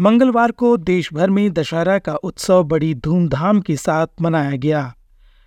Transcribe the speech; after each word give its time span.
मंगलवार 0.00 0.50
को 0.50 0.76
देश 0.76 1.12
भर 1.12 1.30
में 1.30 1.52
दशहरा 1.52 1.98
का 1.98 2.14
उत्सव 2.14 2.64
बड़ी 2.64 2.94
धूमधाम 2.94 3.60
के 3.60 3.76
साथ 3.76 4.06
मनाया 4.20 4.50
गया। 4.50 4.94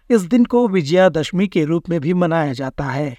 इस 0.10 0.22
दिन 0.22 0.46
को 0.46 0.68
विजयादशमी 0.68 1.48
के 1.48 1.66
रूप 1.66 1.90
में 1.90 2.02
भी 2.02 2.14
मनाया 2.14 2.54
जाता 2.54 2.84
है। 2.84 3.18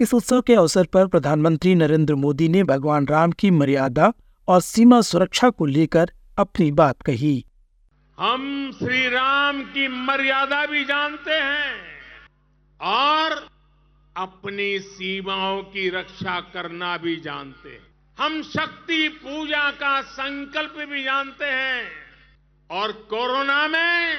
इस 0.00 0.14
उत्सव 0.14 0.40
के 0.40 0.54
अवसर 0.54 0.84
पर 0.84 1.06
प्रधानमंत्री 1.06 1.74
नरेंद्र 1.74 2.14
मोदी 2.14 2.48
ने 2.48 2.64
भगवान 2.64 3.06
राम 3.06 3.32
की 3.32 3.50
मर्यादा 3.50 4.12
और 4.48 4.60
सीमा 4.60 5.00
सुरक्षा 5.00 5.50
को 5.50 5.66
लेकर 5.66 6.10
अपनी 6.38 6.72
बात 6.72 7.02
कही। 7.02 7.46
हम 8.18 8.72
श्री 8.78 9.08
राम 9.08 9.62
की 9.62 9.88
मर्यादा 9.88 10.66
भी 10.66 10.84
जानते 10.84 11.30
हैं 11.30 11.74
और 12.80 13.48
अपनी 14.16 14.78
सीमाओं 14.78 15.62
की 15.62 15.88
रक्षा 15.88 16.40
करना 16.40 16.96
भी 16.96 17.16
जानते 17.16 17.68
हैं। 17.68 17.97
हम 18.20 18.42
शक्ति 18.42 19.08
पूजा 19.08 19.70
का 19.70 20.02
संकल्प 20.02 20.74
भी 20.90 21.04
जानते 21.04 21.44
हैं। 21.44 21.92
और 22.70 22.92
कोरोना 22.92 23.68
में 23.68 24.18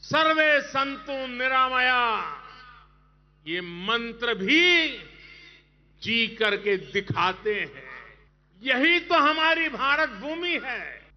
सर्वे 0.00 0.60
संतु 0.60 1.26
निरामया। 1.26 2.22
ये 3.46 3.60
मंत्र 3.60 4.34
भी 4.34 4.88
जी 6.02 6.26
करके 6.26 6.76
दिखाते 6.76 7.60
हैं। 7.60 7.92
यही 8.62 9.00
तो 9.00 9.14
हमारी 9.14 9.68
भारत 9.68 10.08
भूमि 10.08 10.60
है। 10.64 11.08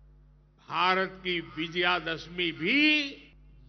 भारत 0.70 1.22
की 1.24 1.40
विजयादशमी 1.40 2.52
भी 2.52 3.02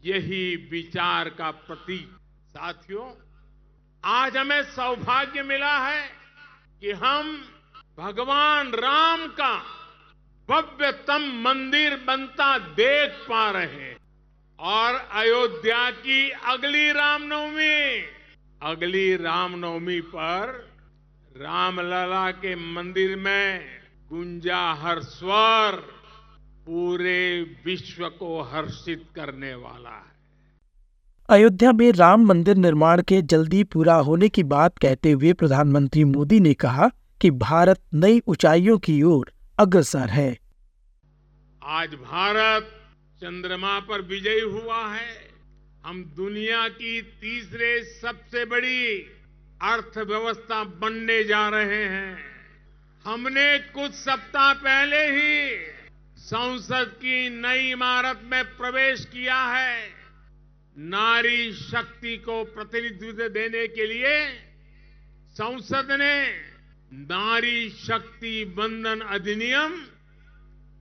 यही 0.05 0.57
विचार 0.57 1.29
का 1.29 1.51
प्रतीक। 1.51 2.19
साथियों, 2.49 3.13
आज 4.05 4.37
हमें 4.37 4.63
सौभाग्य 4.63 5.43
मिला 5.43 5.89
है 5.89 6.11
कि 6.81 6.93
हम 6.93 7.53
भगवान 7.99 8.69
राम 8.69 9.27
का 9.27 9.55
भव्यतम 10.49 11.23
मंदिर 11.45 11.95
बनता 12.07 12.59
देख 12.59 13.11
पा 13.11 13.51
रहे 13.51 13.65
हैं। 13.65 13.97
और 14.59 14.95
अयोध्या 14.95 15.91
की 15.91 16.31
अगली 16.31 16.93
रामनवमी 16.93 18.03
अगली 18.63 19.17
रामनवमी 19.17 20.01
पर 20.01 20.53
रामलला 21.37 22.31
के 22.31 22.55
मंदिर 22.75 23.17
में 23.17 23.65
गुंजा 24.11 24.73
हर 24.73 25.01
स्वर 25.01 25.81
पूरे 26.67 27.43
विश्व 27.67 28.09
को 28.09 28.43
हर्षित 28.43 29.05
करने 29.15 29.55
वाला 29.55 29.97
है। 29.97 30.13
अयोध्या 31.29 31.73
में 31.73 31.93
राम 31.93 32.27
मंदिर 32.27 32.57
निर्माण 32.57 33.03
के 33.03 33.23
जल्दी 33.23 33.65
पूरा 33.65 33.95
होने 33.95 34.29
की 34.29 34.43
बात 34.43 34.79
कहते 34.79 35.13
हुए 35.13 35.33
प्रधानमंत्री 35.33 36.05
मोदी 36.05 36.41
ने 36.41 36.55
कहा 36.55 36.91
कि 37.21 37.31
भारत 37.31 37.81
नई 37.95 38.23
ऊंचाइयों 38.27 38.79
की 38.79 39.03
ओर 39.03 39.33
अग्रसर 39.59 40.09
है। 40.09 40.39
आज 41.63 41.95
भारत 41.95 42.91
चंद्रमा 43.17 43.81
पर 43.81 44.01
विजयी 44.01 44.41
हुआ 44.41 44.95
है। 44.95 45.31
हम 45.87 46.05
दुनिया 46.05 46.69
की 46.69 47.03
तीसरे 47.03 47.85
सबसे 47.85 48.45
बड़ी 48.45 48.99
अर्थव्यवस्था 49.63 50.65
बनने 50.65 51.25
जा 51.25 51.49
रहे 51.49 51.85
हैं। 51.85 52.19
हमने 53.05 53.59
कुछ 53.59 53.93
सप्ताह 53.93 54.53
पहले 54.55 55.03
ही 55.11 55.57
संसद 56.19 56.93
की 56.97 57.29
नई 57.29 57.71
इमारत 57.71 58.21
में 58.25 58.45
प्रवेश 58.45 59.05
किया 59.05 59.43
है। 59.43 59.89
नारी 60.79 61.53
शक्ति 61.53 62.17
को 62.17 62.45
प्रतिनिधित्व 62.45 63.29
देने 63.29 63.69
के 63.69 63.87
लिए 63.87 64.29
संसद 65.31 65.89
ने 65.91 66.56
नारी 66.93 67.71
शक्ति 67.71 68.45
बंधन 68.45 69.01
अधिनियम 69.01 69.73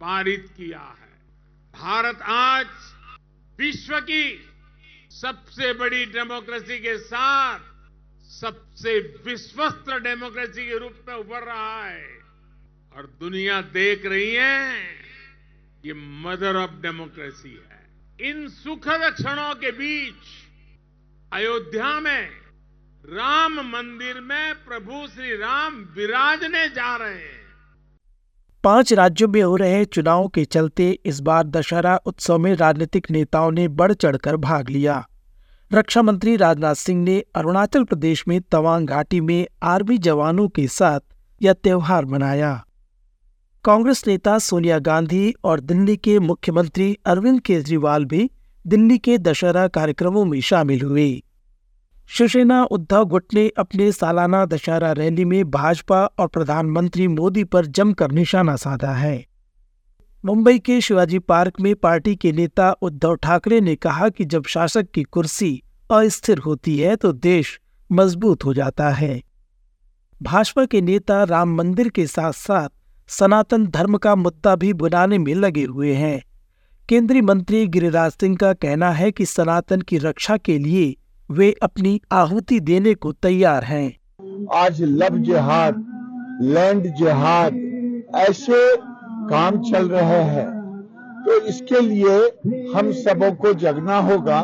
पारित 0.02 0.46
किया 0.58 0.80
है। 0.80 1.14
भारत 1.74 2.22
आज 2.22 2.68
विश्व 3.60 4.00
की 4.00 4.46
सबसे 5.12 5.74
बड़ी 5.74 6.06
डेमोक्रेसी 6.06 6.80
के 6.80 6.98
साथ 6.98 7.60
सबसे 8.30 9.00
विश्वस्त 9.26 9.90
डेमोक्रेसी 9.90 10.66
के 10.66 10.78
रूप 10.78 11.06
में 11.08 11.16
उभर 11.16 11.44
रहा 11.44 11.86
है। 11.86 12.08
और 12.96 13.18
दुनिया 13.20 13.62
देख 13.62 14.06
रही 14.06 14.34
है 14.34 14.96
ये 15.86 15.94
मदर 15.94 16.56
ऑफ़ 16.56 16.82
डेमोक्रेसी 16.82 17.54
है। 17.70 18.30
इन 18.30 18.48
सुखद 18.48 19.14
क्षणों 19.14 19.56
के 19.56 19.72
बीच 19.72 20.24
अयोध्या 21.34 22.00
में 22.00 22.45
राम 23.10 23.54
मंदिर 23.54 24.22
में 24.22 24.54
प्रभु 24.54 25.08
श्री 25.08 25.36
राम 25.36 25.74
विराजने 25.74 26.70
जा 26.70 26.96
रहे 26.96 27.14
हैं। 27.14 27.44
पाँच 28.64 28.94
राज्यों 28.94 29.30
में 29.30 29.42
हो 29.42 29.56
रहे 29.56 29.86
चुनाव 29.86 30.28
के 30.28 30.46
चलते 30.46 31.00
इस 31.06 31.20
बार 31.20 31.44
दशहरा 31.44 31.98
उत्सव 32.06 32.38
में 32.38 32.56
राजनीतिक 32.56 33.12
नेताओं 33.12 33.52
ने 33.52 33.68
बढ़ 33.68 33.94
चढ़कर 33.94 34.36
भाग 34.38 34.70
लिया। 34.70 35.08
रक्षा 35.74 36.02
मंत्री 36.02 36.36
राजनाथ 36.36 36.76
सिंह 36.76 37.04
ने 37.04 37.24
अरुणाचल 37.36 37.84
प्रदेश 37.84 38.28
में 38.28 38.42
तवांग 38.42 38.88
घाटी 38.88 39.22
में 39.22 39.48
आर्मी 39.64 39.98
जवानों 39.98 40.48
के 40.48 40.68
साथ 40.68 41.00
यह 41.42 41.54
त्योहार 41.54 42.06
मनाया। 42.06 42.66
कांग्रेस 43.66 44.04
नेता 44.08 44.40
सोनिया 44.40 44.80
गांधी 44.80 45.34
और 45.44 45.60
दिल्ली 45.60 45.98
के 45.98 46.20
मुख्यमंत्री 46.20 46.98
अरविंद 47.06 47.42
केजरीवाल 47.42 48.06
भी 48.06 48.30
दिल्ली 48.68 48.98
के 48.98 49.18
दशहरा 49.18 49.68
कार्यक्रमों 49.68 50.26
में 50.26 50.42
शामिल 50.42 50.82
हुए। 50.82 51.22
शिवसेना 52.10 52.64
उद्धव 52.64 53.06
गुट 53.06 53.34
ने 53.34 53.48
अपने 53.58 53.92
सालाना 53.92 54.46
दशहरा 54.46 54.92
रैली 54.92 55.26
में 55.26 55.52
भाजपा 55.52 56.06
और 56.06 56.28
प्रधानमंत्री 56.28 57.08
मोदी 57.08 57.44
पर 57.44 57.66
जमकर 57.66 58.12
निशाना 58.12 58.56
साधा 58.56 58.94
है। 58.94 59.26
मुंबई 60.24 60.60
के 60.60 60.80
शिवाजी 60.82 61.20
पार्क 61.20 61.60
में 61.62 61.76
पार्टी 61.76 62.16
के 62.16 62.32
नेता 62.32 62.72
उद्धव 62.72 63.16
ठाकरे 63.16 63.62
ने 63.62 63.76
कहा 63.76 64.10
कि 64.10 64.26
जब 64.26 64.46
शासक 64.46 64.90
की 64.92 65.04
कुर्सी 65.04 65.62
अस्थिर 65.90 66.38
होती 66.38 66.78
है 66.80 66.96
तो 66.96 67.12
देश 67.14 67.60
मज़बूत 67.92 68.46
हो 68.46 68.54
जाता 68.54 68.90
है। 68.90 69.22
भाजपा 70.22 70.66
के 70.66 70.82
नेता 70.82 71.24
राम 71.24 71.56
मंदिर 71.56 71.90
के 71.90 72.08
साथ 72.08 72.34
साथ 72.34 72.70
सनातन 73.10 73.68
धर्म 73.68 73.98
का 73.98 74.16
मुद्दा 74.16 74.56
भी 74.56 74.74
बुलाने 74.74 75.18
में 75.18 75.34
लगे 75.36 75.64
हुए 75.64 75.94
हैं। 75.94 76.22
केंद्रीय 76.90 77.22
मंत्री 77.22 77.68
गिरिराज 77.68 78.12
सिंह 78.12 78.36
का 78.38 78.54
कहना 78.54 78.92
है 78.92 79.12
कि 79.12 79.26
सनातन 79.26 79.82
की 79.82 79.98
रक्षा 79.98 80.38
के 80.38 80.58
लिए 80.60 80.96
वे 81.30 81.54
अपनी 81.64 82.00
आहुति 82.12 82.60
देने 82.60 82.94
को 82.94 83.12
तैयार 83.14 83.64
हैं। 83.64 83.88
आज 84.54 84.82
लव 84.82 85.18
जिहाद 85.18 85.86
लैंड 86.44 86.84
जिहाद 86.96 87.56
ऐसे 88.16 88.76
काम 89.30 89.58
चल 89.62 89.88
रहे 89.90 90.22
हैं। 90.24 90.48
तो 91.26 91.40
इसके 91.42 91.80
लिए 91.82 92.18
हम 92.76 92.92
सबों 92.92 93.32
को 93.36 93.54
जगना 93.54 93.98
होगा 94.02 94.44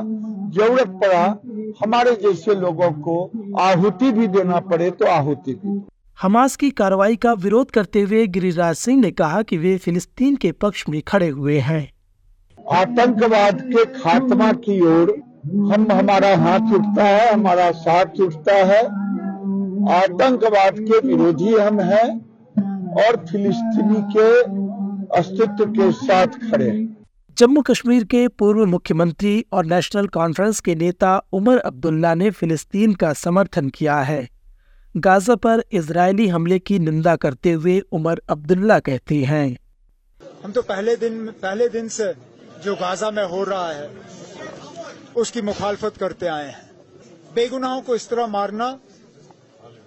ज़रूरत 0.55 0.99
पड़ा 1.03 1.25
हमारे 1.83 2.15
जैसे 2.15 2.55
लोगों 2.55 2.91
को 3.01 3.19
आहुति 3.59 4.11
भी 4.11 4.27
देना 4.27 4.59
पड़े 4.61 4.89
तो 4.91 5.05
आहुति 5.05 5.53
भी। 5.55 5.79
हमास 6.21 6.55
की 6.55 6.69
कार्रवाई 6.71 7.15
का 7.15 7.33
विरोध 7.33 7.71
करते 7.71 8.01
हुए 8.01 8.25
गिरिराज 8.27 8.75
सिंह 8.75 9.01
ने 9.01 9.11
कहा 9.11 9.41
कि 9.41 9.57
वे 9.57 9.77
फिलिस्तीन 9.77 10.35
के 10.35 10.51
पक्ष 10.51 10.83
में 10.89 11.01
खड़े 11.01 11.29
हुए 11.29 11.59
हैं। 11.59 11.89
आतंकवाद 12.73 13.61
के 13.67 13.85
खात्मा 13.93 14.51
की 14.53 14.79
ओर 14.87 15.19
हम 15.43 15.85
हमारा 15.91 16.35
हाथ 16.37 16.73
उठता 16.73 17.03
है 17.03 17.31
हमारा 17.33 17.71
साथ 17.77 18.19
उठता 18.19 18.55
है। 18.65 18.81
आतंकवाद 19.93 20.75
के 20.79 20.99
विरोधी 21.07 21.53
हम 21.53 21.79
हैं 21.81 22.09
और 22.97 23.15
फिलिस्तीनी 23.25 24.01
के 24.13 24.27
अस्तित्व 25.19 25.65
के 25.69 25.91
साथ 25.91 26.37
खड़े 26.51 26.69
हैं। 26.69 26.97
जम्मू 27.37 27.61
कश्मीर 27.61 28.03
के 28.03 28.27
पूर्व 28.27 28.65
मुख्यमंत्री 28.65 29.33
और 29.53 29.65
नेशनल 29.65 30.07
कॉन्फ्रेंस 30.09 30.59
के 30.59 30.75
नेता 30.75 31.17
उमर 31.33 31.57
अब्दुल्ला 31.57 32.13
ने 32.13 32.29
फिलिस्तीन 32.31 32.93
का 32.93 33.13
समर्थन 33.13 33.69
किया 33.69 33.99
है। 34.01 34.27
गाजा 34.95 35.35
पर 35.35 35.63
इजरायली 35.71 36.27
हमले 36.27 36.59
की 36.59 36.79
निंदा 36.79 37.15
करते 37.15 37.51
हुए 37.51 37.79
उमर 37.91 38.21
अब्दुल्ला 38.29 38.79
कहते 38.79 39.23
हैं। 39.23 39.47
हम 40.45 40.51
तो 40.51 40.61
पहले 40.61 40.95
दिन 40.95 41.25
पहले 41.41 41.69
दिन 41.69 41.87
से 41.87 42.13
जो 42.63 42.75
गाजा 42.75 43.11
में 43.11 43.23
हो 43.23 43.43
रहा 43.43 43.69
है 43.71 43.89
उसकी 45.15 45.41
मुखालफत 45.41 45.97
करते 45.97 46.27
आए 46.27 46.47
हैं। 46.47 46.69
बेगुनाहों 47.33 47.81
को 47.81 47.95
इस 47.95 48.09
तरह 48.09 48.27
मारना 48.27 48.77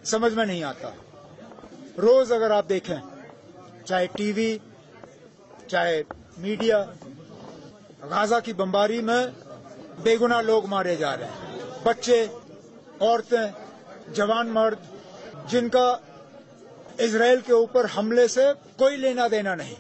समझ 0.05 0.32
में 0.32 0.44
नहीं 0.47 0.62
आता। 0.65 0.94
रोज 1.99 2.32
अगर 2.32 2.53
आप 2.53 2.65
देखें, 2.65 3.00
चाहे 3.87 4.06
टीवी, 4.06 4.61
चाहे 5.71 6.03
मीडिया, 6.38 6.79
गाजा 8.05 8.41
की 8.41 8.53
बमबारी 8.53 9.00
में 9.00 9.32
बेगुनाह 10.05 10.41
लोग 10.41 10.67
मारे 10.69 10.97
जा 10.97 11.12
रहे 11.15 11.29
हैं। 11.29 11.82
बच्चे, 11.85 12.25
औरतें, 13.03 13.53
जवान 14.15 14.50
मर्द, 14.50 14.79
जिनका 15.50 16.00
इसराइल 17.00 17.41
के 17.41 17.53
ऊपर 17.53 17.87
हमले 17.87 18.26
से 18.29 18.53
कोई 18.79 18.97
लेना 18.97 19.29
देना 19.29 19.55
नहीं, 19.55 19.76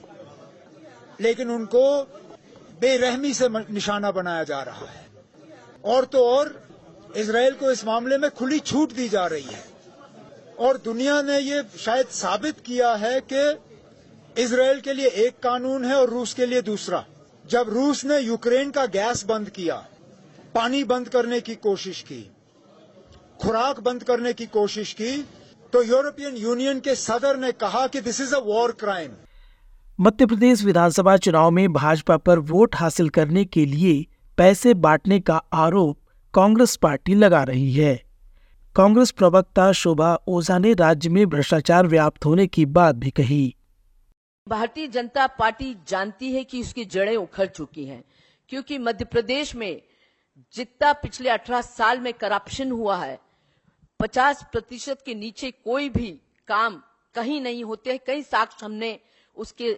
लेकिन 1.20 1.50
उनको 1.50 1.84
बेरहमी 2.80 3.32
से 3.34 3.48
निशाना 3.48 4.10
बनाया 4.10 4.44
जा 4.44 4.62
रहा 4.62 4.86
है। 4.86 5.03
और 5.84 6.04
तो 6.04 6.24
और 6.26 6.52
इसराइल 7.16 7.54
को 7.54 7.70
इस 7.70 7.84
मामले 7.84 8.18
में 8.18 8.30
खुली 8.30 8.58
छूट 8.60 8.92
दी 8.92 9.08
जा 9.08 9.26
रही 9.26 9.42
है। 9.44 9.64
और 10.58 10.78
दुनिया 10.78 11.20
ने 11.22 11.38
ये 11.38 11.62
शायद 11.78 12.06
साबित 12.12 12.60
किया 12.60 12.94
है 12.94 13.20
कि 13.32 14.42
इसराइल 14.42 14.80
के 14.80 14.92
लिए 14.92 15.08
एक 15.26 15.38
कानून 15.42 15.84
है 15.84 15.94
और 15.94 16.10
रूस 16.10 16.34
के 16.34 16.46
लिए 16.46 16.62
दूसरा। 16.62 17.04
जब 17.44 17.68
रूस 17.68 18.04
ने 18.04 18.18
यूक्रेन 18.20 18.70
का 18.70 18.86
गैस 18.88 19.24
बंद 19.24 19.48
किया, 19.50 19.74
पानी 20.54 20.82
बंद 20.84 21.08
करने 21.08 21.40
की 21.40 21.54
कोशिश 21.54 22.00
की, 22.02 22.20
खुराक 23.40 23.80
बंद 23.80 24.02
करने 24.02 24.32
की 24.32 24.46
कोशिश 24.46 24.92
की 24.92 25.16
तो 25.72 25.82
यूरोपियन 25.82 26.36
यूनियन 26.36 26.80
के 26.80 26.94
सदर 26.94 27.36
ने 27.36 27.50
कहा 27.52 27.86
कि 27.86 28.00
this 28.00 28.20
is 28.20 28.34
a 28.34 28.38
war 28.38 28.72
crime 28.72 29.10
Madhya 29.98 30.26
Pradesh 30.26 30.62
Vidhan Sabha 30.64 31.16
चुनाव 31.16 31.50
में 31.50 31.72
भाजपा 31.72 32.16
पर 32.16 32.38
वोट 32.50 32.76
हासिल 32.76 33.08
करने 33.08 33.44
के 33.46 33.64
लिए 33.66 33.94
पैसे 34.38 34.74
बांटने 34.74 35.18
का 35.20 35.36
आरोप 35.52 35.98
कांग्रेस 36.34 36.76
पार्टी 36.76 37.14
लगा 37.14 37.42
रही 37.42 37.72
है। 37.72 37.94
कांग्रेस 38.76 39.10
प्रवक्ता 39.10 39.70
शोभा 39.72 40.14
ओझा 40.28 40.58
ने 40.58 40.72
राज्य 40.74 41.08
में 41.08 41.26
भ्रष्टाचार 41.26 41.86
व्याप्त 41.86 42.24
होने 42.24 42.46
की 42.46 42.64
बात 42.66 42.94
भी 42.94 43.10
कही। 43.10 43.54
भारतीय 44.46 44.88
जनता 44.88 45.26
पार्टी 45.26 45.74
जानती 45.88 46.32
है 46.32 46.44
कि 46.44 46.60
उसकी 46.60 46.84
जड़ें 46.84 47.16
उखड़ 47.16 47.46
चुकी 47.46 47.84
हैं, 47.84 48.02
क्योंकि 48.48 48.78
मध्य 48.78 49.04
प्रदेश 49.04 49.54
में 49.54 49.82
जितना 50.54 50.92
पिछले 50.92 51.30
18 51.30 51.60
साल 51.60 52.00
में 52.00 52.12
करप्शन 52.12 52.70
हुआ 52.70 52.96
है 52.96 53.18
50 54.00 54.42
प्रतिशत 54.52 55.02
के 55.06 55.14
नीचे 55.14 55.50
कोई 55.50 55.88
भी 55.88 56.10
काम 56.48 56.82
कहीं 57.14 57.40
नहीं 57.40 57.64
होते 57.64 57.98
कई 57.98 58.22
साक्ष्य 58.22 58.64
हमने 58.66 58.98
उसके 59.36 59.72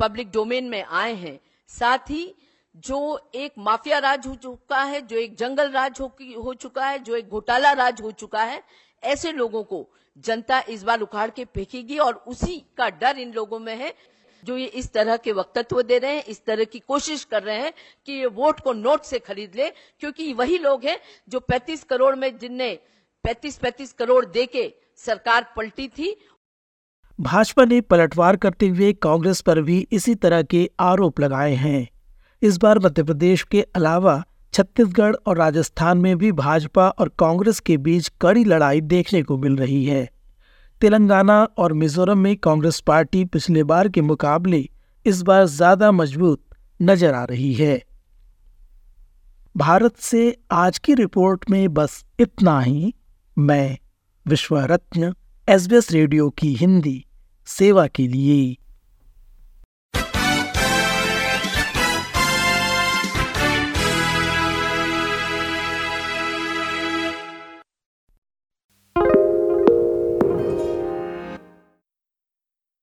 पब्लिक 0.00 0.30
डोमेन 0.30 0.64
में 0.64 0.82
आए 0.84 1.14
हैं। 1.14 1.38
साथ 1.70 2.10
ही 2.10 2.34
जो 2.74 3.30
एक 3.34 3.52
माफिया 3.58 3.98
राज 3.98 4.26
हो 4.26 4.34
चुका 4.34 4.82
है 4.82 5.00
जो 5.00 5.16
एक 5.16 5.36
जंगल 5.36 5.70
राज 5.70 6.00
हो, 6.00 6.06
हो 6.44 6.54
चुका 6.54 6.86
है 6.86 6.98
जो 6.98 7.16
एक 7.16 7.28
घोटाला 7.28 7.72
राज 7.72 8.00
हो 8.02 8.10
चुका 8.10 8.42
है 8.42 8.62
ऐसे 9.02 9.32
लोगों 9.32 9.62
को 9.62 9.86
जनता 10.18 10.60
इस 10.68 10.82
बार 10.82 11.00
उखाड़ 11.00 11.30
के 11.30 11.44
फेंकेगी 11.44 11.98
और 11.98 12.14
उसी 12.28 12.56
का 12.78 12.88
डर 12.90 13.18
इन 13.18 13.32
लोगों 13.32 13.58
में 13.58 13.76
है 13.76 13.92
जो 14.42 14.56
ये 14.56 14.66
इस 14.66 14.92
तरह 14.92 15.16
के 15.16 15.32
वक्तत्व 15.32 15.82
दे 15.82 15.98
रहे 15.98 16.14
हैं 16.14 16.24
इस 16.24 16.44
तरह 16.44 16.64
की 16.64 16.78
कोशिश 16.78 17.24
कर 17.24 17.42
रहे 17.42 17.58
हैं 17.58 17.72
कि 18.06 18.12
ये 18.12 18.26
वोट 18.26 18.60
को 18.60 18.72
नोट 18.72 19.02
से 19.02 19.18
खरीद 19.18 19.56
ले 19.56 19.70
क्योंकि 19.70 20.32
वही 20.32 20.58
लोग 20.58 20.84
हैं 20.84 20.98
जो 21.28 21.40
35 21.52 21.84
करोड़ 21.84 22.14
में 22.16 22.38
जिनने 22.38 22.78
35-35 23.24 23.92
करोड़ 23.92 24.24
दे 24.24 24.46
के 24.46 24.72
सरकार 24.96 25.52
पलटी 25.56 25.88
थी। 25.88 26.16
भाजपा 27.18 27.64
ने 27.64 27.80
पलटवार 27.80 28.36
करते 28.36 28.68
हुए 28.68 28.92
कांग्रेस 28.92 29.40
पर 29.40 29.60
भी 29.60 29.86
इसी 29.92 30.14
तरह 30.14 30.42
के 30.42 30.68
आरोप 30.80 31.20
लगाए 31.20 31.54
हैं। 31.54 31.88
इस 32.42 32.56
बार 32.58 32.78
मध्य 32.78 33.02
प्रदेश 33.02 33.42
के 33.42 33.60
अलावा 33.76 34.22
छत्तीसगढ़ 34.54 35.14
और 35.26 35.36
राजस्थान 35.38 35.98
में 35.98 36.16
भी 36.18 36.30
भाजपा 36.32 36.88
और 36.90 37.08
कांग्रेस 37.18 37.58
के 37.60 37.76
बीच 37.76 38.08
कड़ी 38.20 38.44
लड़ाई 38.44 38.80
देखने 38.82 39.22
को 39.22 39.36
मिल 39.38 39.56
रही 39.56 39.84
है। 39.84 40.08
तेलंगाना 40.80 41.42
और 41.58 41.72
मिजोरम 41.72 42.18
में 42.18 42.36
कांग्रेस 42.36 42.80
पार्टी 42.80 43.24
पिछले 43.24 43.64
बार 43.64 43.88
के 43.88 44.00
मुकाबले 44.02 44.68
इस 45.06 45.20
बार 45.22 45.44
ज़्यादा 45.46 45.90
मज़बूत 45.92 46.42
नज़र 46.80 47.14
आ 47.14 47.24
रही 47.24 47.52
है। 47.54 47.80
भारत 49.54 49.96
से 49.98 50.36
आज 50.52 50.78
की 50.78 50.94
रिपोर्ट 50.94 51.48
में 51.50 51.72
बस 51.74 52.04
इतना 52.20 52.60
ही। 52.60 52.94
मैं 53.36 53.78
विश्व 54.26 54.58
रत्न 54.62 55.14
एस 55.48 55.90
रेडियो 55.92 56.30
की 56.30 56.54
हिंदी, 56.54 57.04
सेवा 57.48 57.86
के 57.86 58.08
लिए। 58.08 58.56